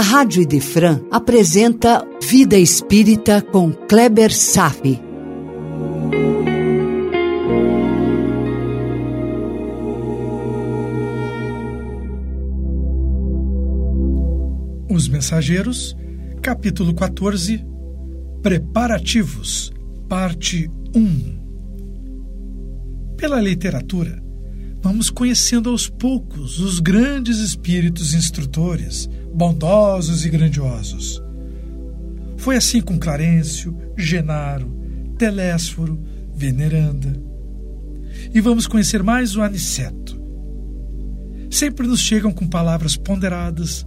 [0.00, 4.98] a Rádio Idefran apresenta Vida Espírita com Kleber Safi.
[14.88, 15.94] Os Mensageiros,
[16.40, 17.62] capítulo 14
[18.42, 19.70] Preparativos,
[20.08, 21.40] parte 1
[23.18, 24.29] Pela literatura,
[24.82, 31.22] vamos conhecendo aos poucos os grandes espíritos instrutores, bondosos e grandiosos.
[32.36, 34.74] Foi assim com Clarencio, Genaro,
[35.18, 36.02] Telésforo,
[36.34, 37.12] Veneranda.
[38.32, 40.18] E vamos conhecer mais o Aniceto.
[41.50, 43.86] Sempre nos chegam com palavras ponderadas,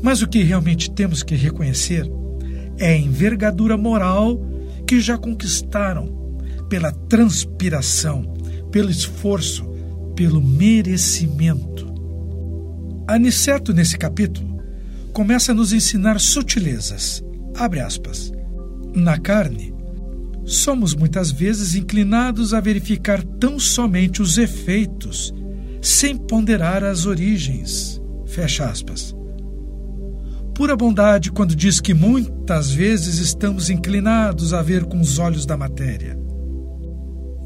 [0.00, 2.08] mas o que realmente temos que reconhecer
[2.78, 4.40] é a envergadura moral
[4.86, 8.22] que já conquistaram pela transpiração,
[8.70, 9.71] pelo esforço,
[10.14, 11.92] pelo merecimento.
[13.06, 14.62] Aniceto, nesse capítulo,
[15.12, 17.22] começa a nos ensinar sutilezas.
[17.56, 18.32] Abre aspas.
[18.94, 19.74] Na carne,
[20.44, 25.32] somos muitas vezes inclinados a verificar tão somente os efeitos,
[25.80, 28.00] sem ponderar as origens.
[28.26, 29.14] Fecha aspas.
[30.54, 35.56] Pura bondade quando diz que muitas vezes estamos inclinados a ver com os olhos da
[35.56, 36.21] matéria.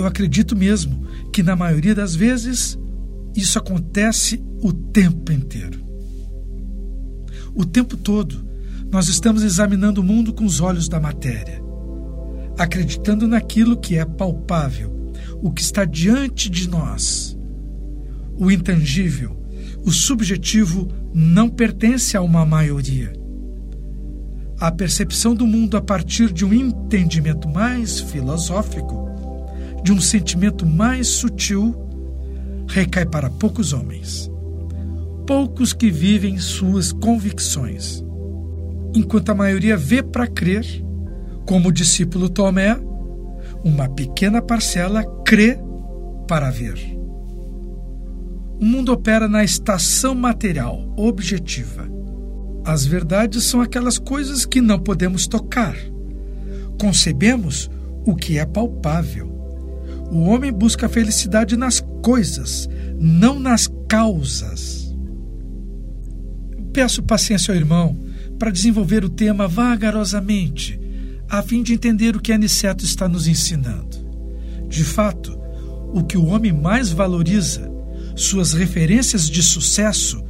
[0.00, 2.78] Eu acredito mesmo que, na maioria das vezes,
[3.36, 5.78] isso acontece o tempo inteiro.
[7.54, 8.42] O tempo todo,
[8.90, 11.62] nós estamos examinando o mundo com os olhos da matéria,
[12.58, 15.12] acreditando naquilo que é palpável,
[15.42, 17.38] o que está diante de nós.
[18.38, 19.38] O intangível,
[19.84, 23.12] o subjetivo, não pertence a uma maioria.
[24.58, 29.09] A percepção do mundo a partir de um entendimento mais filosófico
[29.82, 31.74] de um sentimento mais sutil
[32.68, 34.30] recai para poucos homens,
[35.26, 38.04] poucos que vivem suas convicções,
[38.94, 40.64] enquanto a maioria vê para crer,
[41.46, 42.76] como o discípulo Tomé,
[43.64, 45.58] uma pequena parcela crê
[46.28, 46.78] para ver.
[48.60, 51.88] O mundo opera na estação material, objetiva.
[52.64, 55.74] As verdades são aquelas coisas que não podemos tocar.
[56.78, 57.70] Concebemos
[58.04, 59.29] o que é palpável.
[60.10, 64.92] O homem busca a felicidade nas coisas, não nas causas.
[66.72, 67.96] Peço paciência ao irmão
[68.36, 70.80] para desenvolver o tema vagarosamente,
[71.28, 73.98] a fim de entender o que Aniceto está nos ensinando.
[74.68, 75.38] De fato,
[75.92, 77.70] o que o homem mais valoriza,
[78.16, 80.24] suas referências de sucesso,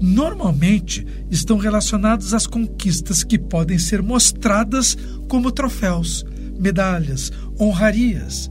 [0.00, 4.96] normalmente estão relacionadas às conquistas que podem ser mostradas
[5.28, 6.24] como troféus,
[6.58, 7.30] medalhas,
[7.60, 8.50] honrarias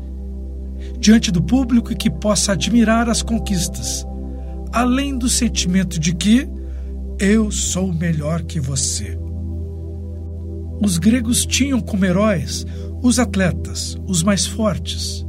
[1.00, 4.06] diante do público e que possa admirar as conquistas,
[4.72, 6.48] além do sentimento de que
[7.18, 9.18] eu sou melhor que você.
[10.82, 12.66] Os gregos tinham como heróis
[13.02, 15.26] os atletas, os mais fortes.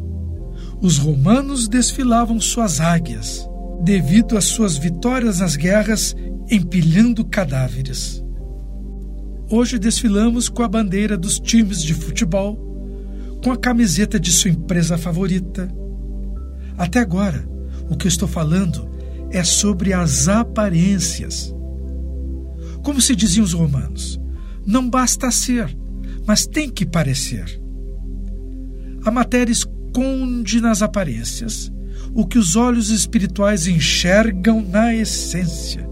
[0.80, 3.48] Os romanos desfilavam suas águias,
[3.82, 6.14] devido às suas vitórias nas guerras,
[6.50, 8.24] empilhando cadáveres.
[9.50, 12.69] Hoje desfilamos com a bandeira dos times de futebol
[13.42, 15.72] com a camiseta de sua empresa favorita.
[16.76, 17.48] Até agora,
[17.88, 18.88] o que eu estou falando
[19.30, 21.54] é sobre as aparências.
[22.82, 24.20] Como se diziam os romanos,
[24.66, 25.76] não basta ser,
[26.26, 27.60] mas tem que parecer.
[29.04, 31.72] A matéria esconde nas aparências
[32.14, 35.88] o que os olhos espirituais enxergam na essência.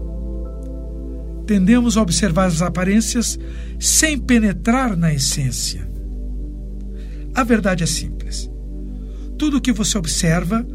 [1.47, 3.39] Tendemos a observar as aparências
[3.79, 5.88] sem penetrar na essência.
[7.39, 8.51] A verdade é simples.
[9.37, 10.67] Tudo o que você observa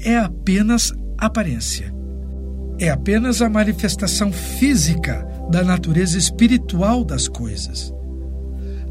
[0.00, 1.94] é apenas aparência.
[2.78, 7.92] É apenas a manifestação física da natureza espiritual das coisas.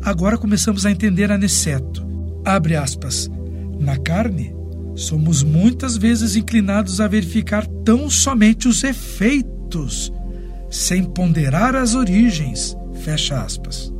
[0.04, 2.06] Agora começamos a entender Aniceto.
[2.46, 3.28] Abre aspas.
[3.80, 4.56] Na carne,
[4.94, 10.14] somos muitas vezes inclinados a verificar tão somente os efeitos,
[10.70, 12.78] sem ponderar as origens.
[13.04, 13.92] Fecha aspas.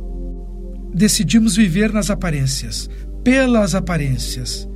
[0.94, 2.88] Decidimos viver nas aparências,
[3.26, 4.68] pelas aparências,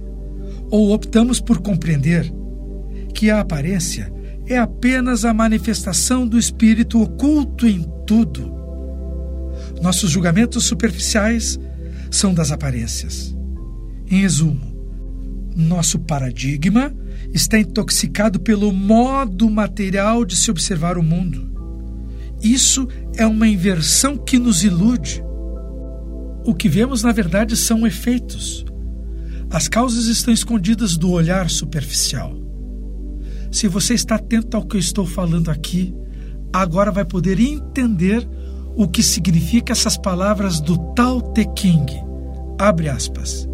[0.72, 2.28] ou optamos por compreender
[3.14, 4.12] que a aparência
[4.44, 8.52] é apenas a manifestação do espírito oculto em tudo.
[9.80, 11.60] Nossos julgamentos superficiais
[12.10, 13.36] são das aparências.
[14.10, 14.60] Em resumo,
[15.54, 16.92] nosso paradigma
[17.32, 21.48] está intoxicado pelo modo material de se observar o mundo.
[22.42, 25.22] Isso é uma inversão que nos ilude.
[26.44, 28.64] O que vemos, na verdade, são efeitos.
[29.50, 32.34] As causas estão escondidas do olhar superficial.
[33.50, 35.94] Se você está atento ao que eu estou falando aqui,
[36.52, 38.26] agora vai poder entender
[38.76, 41.92] o que significa essas palavras do Tao Te King.
[42.58, 43.48] Abre aspas.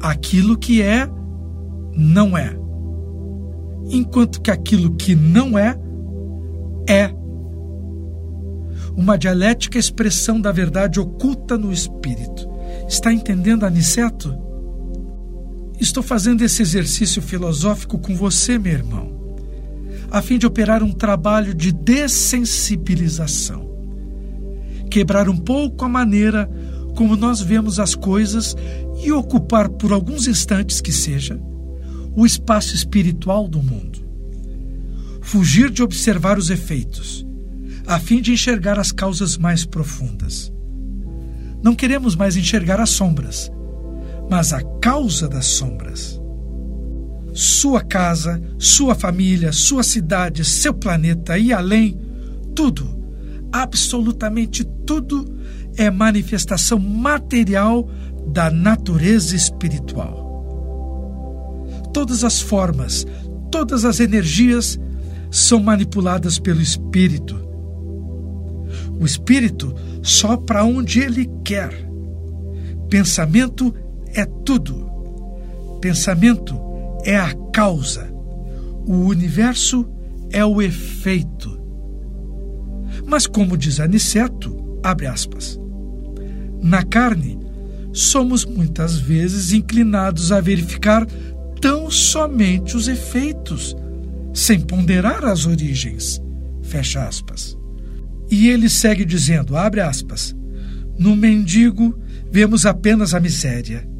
[0.00, 1.08] Aquilo que é,
[1.94, 2.56] não é.
[3.90, 5.78] Enquanto que aquilo que não é,
[6.88, 7.14] é.
[8.96, 12.48] Uma dialética expressão da verdade oculta no espírito.
[12.88, 14.34] Está entendendo, Aniceto?
[15.78, 19.36] Estou fazendo esse exercício filosófico com você, meu irmão,
[20.10, 23.68] a fim de operar um trabalho de dessensibilização.
[24.90, 26.48] Quebrar um pouco a maneira
[26.96, 28.56] como nós vemos as coisas
[29.04, 31.38] e ocupar por alguns instantes que seja
[32.16, 33.98] o espaço espiritual do mundo.
[35.20, 37.25] Fugir de observar os efeitos,
[37.86, 40.52] a fim de enxergar as causas mais profundas.
[41.62, 43.50] Não queremos mais enxergar as sombras,
[44.28, 46.20] mas a causa das sombras.
[47.32, 51.98] Sua casa, sua família, sua cidade, seu planeta e além,
[52.54, 52.88] tudo,
[53.52, 55.36] absolutamente tudo,
[55.76, 57.88] é manifestação material
[58.28, 60.24] da natureza espiritual.
[61.92, 63.06] Todas as formas,
[63.50, 64.78] todas as energias
[65.30, 67.45] são manipuladas pelo espírito.
[69.00, 71.70] O espírito sopra onde ele quer.
[72.88, 73.74] Pensamento
[74.14, 74.86] é tudo.
[75.80, 76.58] Pensamento
[77.04, 78.10] é a causa.
[78.86, 79.86] O universo
[80.30, 81.60] é o efeito.
[83.06, 85.58] Mas como diz Aniceto, abre aspas,
[86.60, 87.38] na carne,
[87.92, 91.06] somos muitas vezes inclinados a verificar
[91.60, 93.76] tão somente os efeitos,
[94.34, 96.20] sem ponderar as origens.
[96.62, 97.55] Fecha aspas.
[98.30, 100.34] E ele segue dizendo, abre aspas,
[100.98, 101.98] no mendigo
[102.30, 103.96] vemos apenas a miséria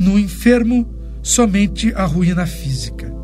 [0.00, 0.88] no enfermo,
[1.22, 3.14] somente a ruína física.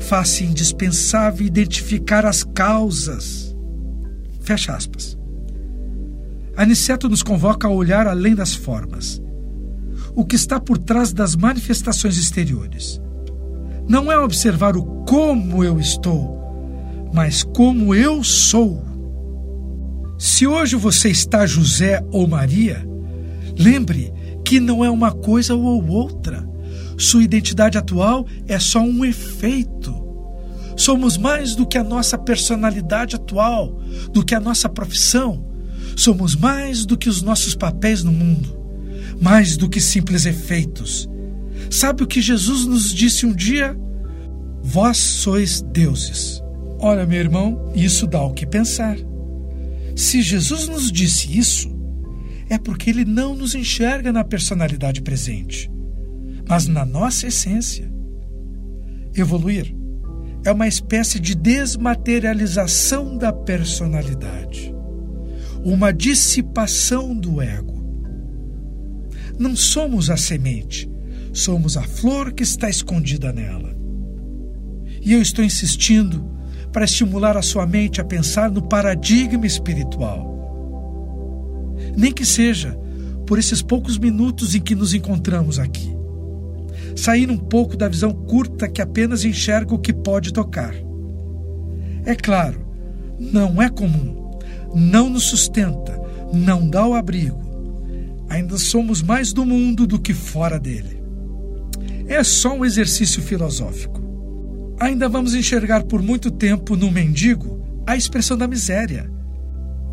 [0.00, 3.56] Faz-se indispensável identificar as causas.
[4.42, 5.16] Fecha aspas.
[6.54, 9.22] Aniceto nos convoca a olhar além das formas.
[10.14, 13.00] O que está por trás das manifestações exteriores.
[13.88, 16.38] Não é observar o como eu estou,
[17.14, 18.84] mas como eu sou.
[20.18, 22.84] Se hoje você está José ou Maria,
[23.56, 24.12] lembre
[24.44, 26.44] que não é uma coisa ou outra.
[26.98, 29.94] Sua identidade atual é só um efeito.
[30.76, 33.80] Somos mais do que a nossa personalidade atual,
[34.12, 35.46] do que a nossa profissão.
[35.96, 38.58] Somos mais do que os nossos papéis no mundo,
[39.20, 41.08] mais do que simples efeitos.
[41.70, 43.78] Sabe o que Jesus nos disse um dia?
[44.62, 46.42] Vós sois deuses.
[46.80, 48.96] Olha, meu irmão, isso dá o que pensar.
[49.98, 51.68] Se Jesus nos disse isso,
[52.48, 55.68] é porque ele não nos enxerga na personalidade presente,
[56.48, 57.92] mas na nossa essência.
[59.12, 59.74] Evoluir
[60.44, 64.72] é uma espécie de desmaterialização da personalidade,
[65.64, 67.82] uma dissipação do ego.
[69.36, 70.88] Não somos a semente,
[71.32, 73.76] somos a flor que está escondida nela.
[75.02, 76.37] E eu estou insistindo
[76.72, 80.38] para estimular a sua mente a pensar no paradigma espiritual
[81.96, 82.78] nem que seja
[83.26, 85.96] por esses poucos minutos em que nos encontramos aqui.
[86.96, 90.74] Sair um pouco da visão curta que apenas enxerga o que pode tocar.
[92.04, 92.64] É claro,
[93.18, 94.38] não é comum,
[94.74, 96.00] não nos sustenta,
[96.32, 97.46] não dá o abrigo.
[98.28, 101.02] Ainda somos mais do mundo do que fora dele.
[102.06, 103.97] É só um exercício filosófico.
[104.80, 109.10] Ainda vamos enxergar por muito tempo no mendigo a expressão da miséria.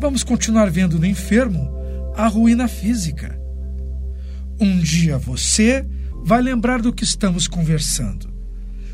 [0.00, 1.68] Vamos continuar vendo no enfermo
[2.14, 3.36] a ruína física.
[4.60, 5.84] Um dia você
[6.24, 8.32] vai lembrar do que estamos conversando.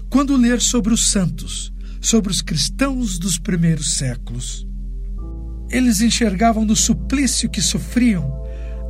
[0.08, 4.66] Quando ler sobre os santos, sobre os cristãos dos primeiros séculos,
[5.70, 8.42] eles enxergavam no suplício que sofriam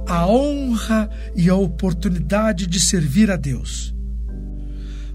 [0.06, 3.94] a honra e a oportunidade de servir a Deus.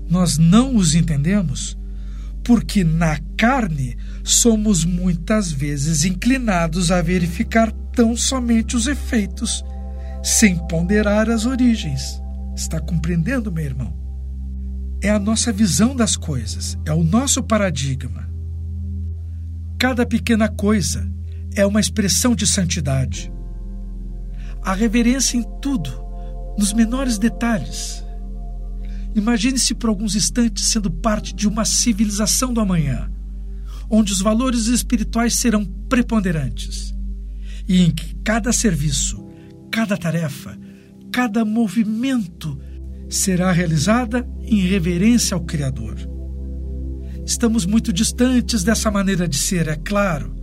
[0.10, 1.78] Nós não os entendemos
[2.48, 9.66] porque na carne somos muitas vezes inclinados a verificar tão somente os efeitos,
[10.24, 12.22] sem ponderar as origens.
[12.56, 13.94] Está compreendendo, meu irmão?
[15.04, 18.30] É a nossa visão das coisas, é o nosso paradigma.
[19.78, 21.06] Cada pequena coisa
[21.54, 23.30] é uma expressão de santidade.
[24.64, 25.92] A reverência em tudo,
[26.58, 28.07] nos menores detalhes.
[29.18, 33.12] Imagine-se por alguns instantes sendo parte de uma civilização do amanhã,
[33.90, 36.94] onde os valores espirituais serão preponderantes
[37.68, 39.28] e em que cada serviço,
[39.72, 40.56] cada tarefa,
[41.12, 42.60] cada movimento
[43.10, 45.98] será realizada em reverência ao Criador.
[47.26, 50.36] Estamos muito distantes dessa maneira de ser, é claro,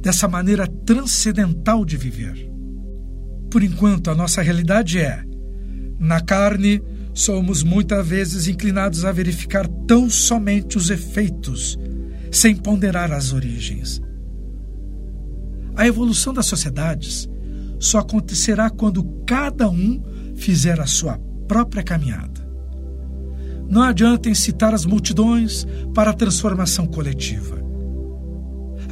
[0.00, 2.50] dessa maneira transcendental de viver.
[3.52, 5.22] Por enquanto, a nossa realidade é:
[6.00, 6.82] na carne,
[7.16, 11.78] somos muitas vezes inclinados a verificar tão somente os efeitos,
[12.30, 14.02] sem ponderar as origens.
[15.74, 17.26] A evolução das sociedades
[17.80, 20.02] só acontecerá quando cada um
[20.36, 21.18] fizer a sua
[21.48, 22.46] própria caminhada.
[23.66, 27.56] Não adianta incitar as multidões para a transformação coletiva.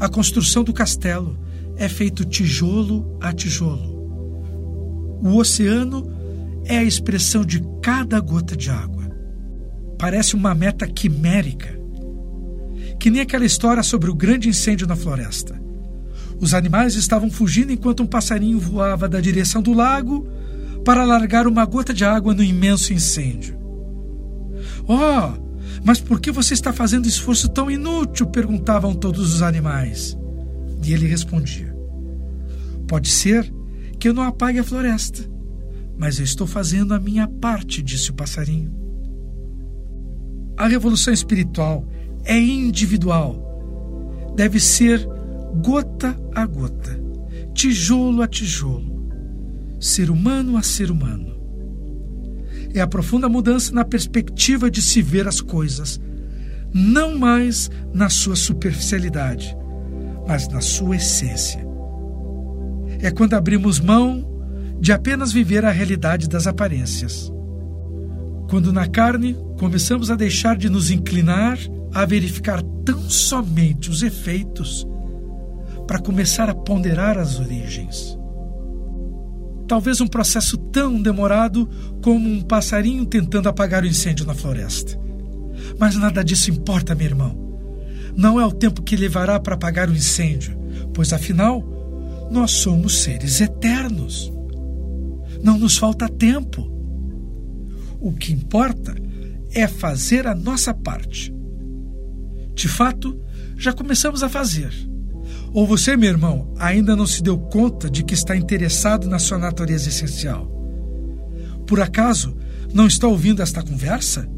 [0.00, 1.38] A construção do castelo
[1.76, 3.92] é feito tijolo a tijolo.
[5.22, 6.13] O oceano
[6.64, 9.04] é a expressão de cada gota de água.
[9.98, 11.78] Parece uma meta quimérica,
[12.98, 15.60] que nem aquela história sobre o grande incêndio na floresta.
[16.40, 20.26] Os animais estavam fugindo enquanto um passarinho voava da direção do lago
[20.84, 23.56] para largar uma gota de água no imenso incêndio.
[24.86, 25.44] Oh,
[25.82, 28.26] mas por que você está fazendo esforço tão inútil?
[28.26, 30.16] perguntavam todos os animais.
[30.82, 31.74] E ele respondia:
[32.86, 33.50] Pode ser
[33.98, 35.22] que eu não apague a floresta,
[35.96, 38.72] mas eu estou fazendo a minha parte, disse o passarinho.
[40.56, 41.86] A revolução espiritual
[42.24, 44.32] é individual.
[44.36, 45.06] Deve ser
[45.62, 47.00] gota a gota,
[47.52, 49.08] tijolo a tijolo,
[49.80, 51.34] ser humano a ser humano
[52.74, 56.00] é a profunda mudança na perspectiva de se ver as coisas,
[56.72, 59.56] não mais na sua superficialidade,
[60.26, 61.64] mas na sua essência.
[63.00, 64.28] É quando abrimos mão
[64.80, 67.32] de apenas viver a realidade das aparências.
[68.48, 71.58] Quando na carne começamos a deixar de nos inclinar
[71.92, 74.86] a verificar tão somente os efeitos
[75.86, 78.18] para começar a ponderar as origens.
[79.66, 81.68] Talvez um processo tão demorado
[82.02, 84.98] como um passarinho tentando apagar o incêndio na floresta.
[85.78, 87.44] Mas nada disso importa, meu irmão.
[88.16, 90.56] Não é o tempo que levará para apagar o incêndio,
[90.92, 91.64] pois afinal,
[92.30, 94.32] nós somos seres eternos.
[95.44, 96.68] Não nos falta tempo.
[98.00, 98.96] O que importa
[99.52, 101.32] é fazer a nossa parte.
[102.54, 103.20] De fato,
[103.56, 104.72] já começamos a fazer
[105.54, 109.38] ou você, meu irmão, ainda não se deu conta de que está interessado na sua
[109.38, 110.50] natureza essencial?
[111.64, 112.36] Por acaso
[112.72, 114.28] não está ouvindo esta conversa?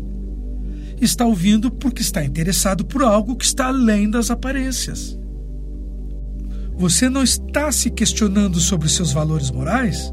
[1.00, 5.18] Está ouvindo porque está interessado por algo que está além das aparências.
[6.76, 10.12] Você não está se questionando sobre seus valores morais?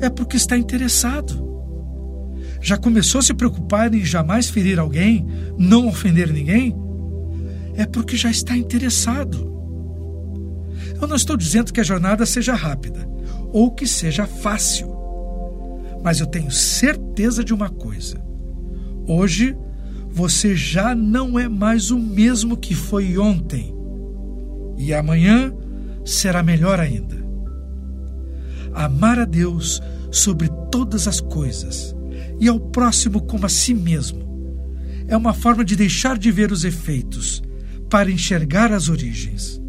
[0.00, 1.48] É porque está interessado.
[2.60, 5.26] Já começou a se preocupar em jamais ferir alguém,
[5.58, 6.74] não ofender ninguém?
[7.74, 9.50] É porque já está interessado.
[11.00, 13.08] Eu não estou dizendo que a jornada seja rápida
[13.52, 14.94] ou que seja fácil,
[16.02, 18.20] mas eu tenho certeza de uma coisa:
[19.06, 19.56] hoje
[20.10, 23.74] você já não é mais o mesmo que foi ontem,
[24.76, 25.54] e amanhã
[26.04, 27.19] será melhor ainda.
[28.74, 31.94] Amar a Deus sobre todas as coisas
[32.38, 34.30] e ao próximo como a si mesmo
[35.08, 37.42] é uma forma de deixar de ver os efeitos
[37.90, 39.60] para enxergar as origens.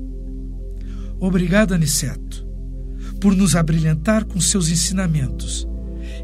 [1.20, 2.46] Obrigado, Aniceto,
[3.20, 5.68] por nos abrilhantar com seus ensinamentos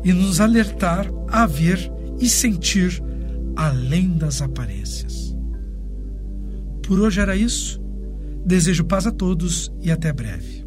[0.03, 3.01] e nos alertar a ver e sentir
[3.55, 5.35] além das aparências.
[6.83, 7.81] Por hoje era isso.
[8.45, 10.66] Desejo paz a todos e até breve.